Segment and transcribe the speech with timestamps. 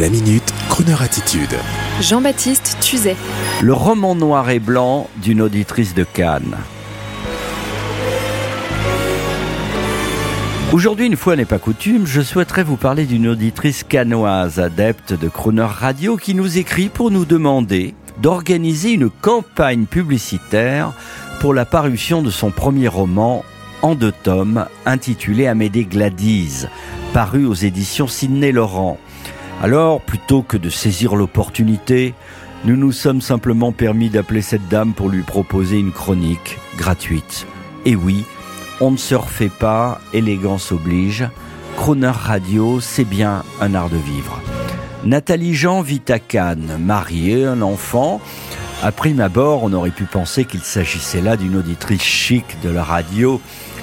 [0.00, 1.54] La minute, Kroneur attitude.
[2.00, 3.14] Jean-Baptiste Tuzet.
[3.60, 6.56] Le roman noir et blanc d'une auditrice de Cannes.
[10.72, 15.28] Aujourd'hui, une fois n'est pas coutume, je souhaiterais vous parler d'une auditrice canoise, adepte de
[15.28, 20.94] Croner Radio, qui nous écrit pour nous demander d'organiser une campagne publicitaire
[21.40, 23.44] pour la parution de son premier roman
[23.82, 26.66] en deux tomes, intitulé Amédée Gladys,
[27.12, 28.98] paru aux éditions Sidney Laurent.
[29.62, 32.14] Alors, plutôt que de saisir l'opportunité,
[32.64, 37.46] nous nous sommes simplement permis d'appeler cette dame pour lui proposer une chronique gratuite.
[37.86, 38.24] Et oui,
[38.80, 41.28] on ne se refait pas, élégance oblige.
[41.76, 44.40] Croner Radio, c'est bien un art de vivre.
[45.04, 48.20] Nathalie Jean vit à Cannes, mariée, un enfant.
[48.82, 52.82] À prime abord, on aurait pu penser qu'il s'agissait là d'une auditrice chic de la
[52.82, 53.40] radio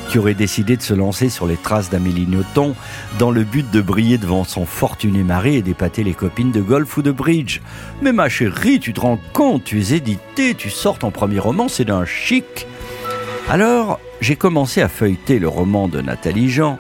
[0.10, 2.76] qui aurait décidé de se lancer sur les traces d'Amélie Nothomb
[3.20, 6.98] dans le but de briller devant son fortuné mari et d'épater les copines de golf
[6.98, 7.62] ou de bridge.
[8.02, 11.68] Mais ma chérie, tu te rends compte, tu es édité, tu sors ton premier roman,
[11.68, 12.66] c'est d'un chic.
[13.50, 16.80] Alors, j'ai commencé à feuilleter le roman de Nathalie Jean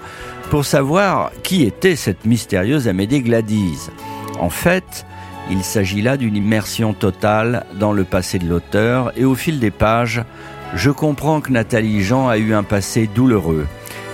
[0.50, 3.92] pour savoir qui était cette mystérieuse Amédée Gladys.
[4.40, 5.06] En fait,
[5.52, 9.72] il s'agit là d'une immersion totale dans le passé de l'auteur et au fil des
[9.72, 10.23] pages,
[10.75, 13.67] je comprends que Nathalie Jean a eu un passé douloureux.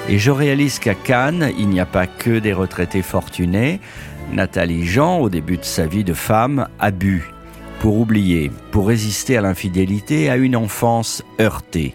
[0.08, 3.80] Et je réalise qu'à Cannes, il n'y a pas que des retraités fortunés.
[4.32, 7.32] Nathalie Jean, au début de sa vie de femme, a bu
[7.80, 11.94] pour oublier, pour résister à l'infidélité à une enfance heurtée.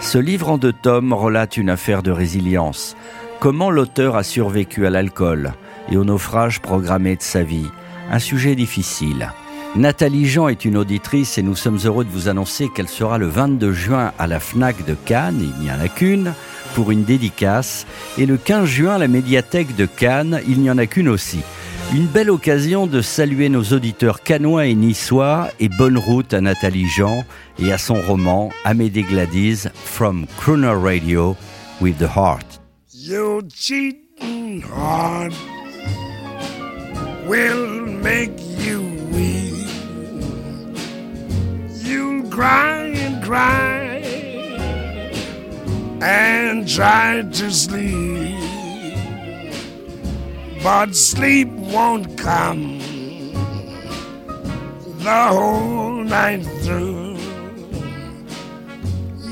[0.00, 2.96] Ce livre en deux tomes relate une affaire de résilience.
[3.38, 5.52] Comment l'auteur a survécu à l'alcool
[5.90, 7.66] et au naufrage programmé de sa vie.
[8.10, 9.30] Un sujet difficile.
[9.76, 13.28] Nathalie Jean est une auditrice et nous sommes heureux de vous annoncer qu'elle sera le
[13.28, 16.34] 22 juin à la FNAC de Cannes, il n'y en a qu'une,
[16.74, 17.86] pour une dédicace,
[18.18, 21.40] et le 15 juin à la médiathèque de Cannes, il n'y en a qu'une aussi.
[21.94, 26.88] Une belle occasion de saluer nos auditeurs canois et niçois et bonne route à Nathalie
[26.88, 27.24] Jean
[27.58, 31.36] et à son roman Amédée Gladys From Crooner Radio
[31.80, 32.60] with the Heart.
[33.54, 35.32] Cheating heart
[37.26, 38.89] will make you
[42.40, 44.00] cry and cry
[46.00, 48.40] and try to sleep,
[50.62, 52.78] but sleep won't come
[55.04, 57.18] the whole night through.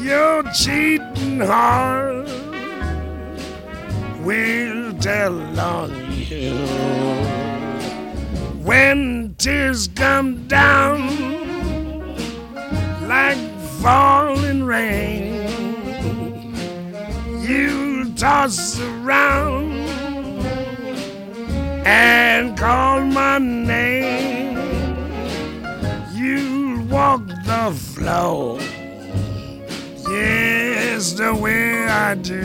[0.05, 2.29] Your cheating heart
[4.21, 6.53] will tell on you
[8.63, 11.28] when tears come down
[13.89, 15.49] falling rain.
[17.41, 19.73] You toss around
[21.87, 24.59] and call my name.
[26.13, 28.61] You walk the floor,
[30.11, 32.45] yes, the way I do.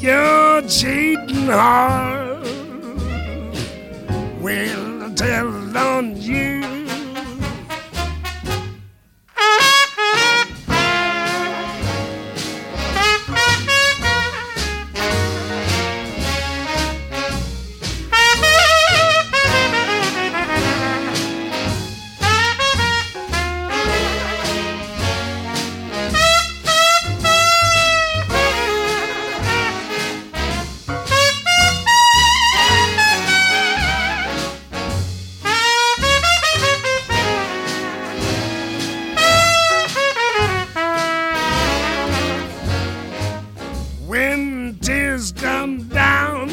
[0.00, 2.46] Your cheating heart
[4.40, 6.55] will tell on you.
[45.26, 46.48] Tears come down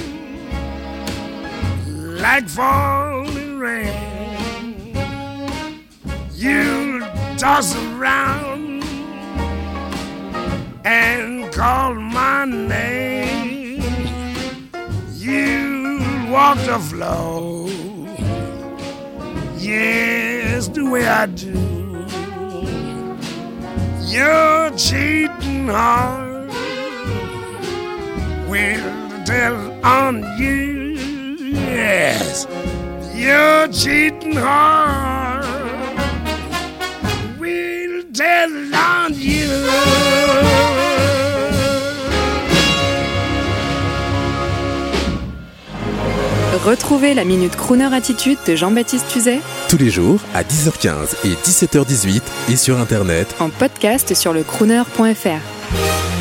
[2.17, 4.95] like falling rain.
[6.33, 7.01] You
[7.37, 8.83] toss around
[10.85, 13.81] and call my name.
[15.15, 15.99] You
[16.29, 17.67] walk the floor,
[19.57, 21.51] yes, the way I do.
[24.05, 26.32] You're cheating heart
[28.53, 30.95] will tell on you.
[31.75, 32.45] Yes,
[33.15, 35.47] your cheating heart
[37.39, 39.49] will tell on you.
[46.63, 52.21] Retrouvez la Minute Crooner Attitude de Jean-Baptiste Tuzet Tous les jours à 10h15 et 17h18
[52.51, 53.35] et sur Internet.
[53.39, 56.12] en podcast sur le crooner.fr.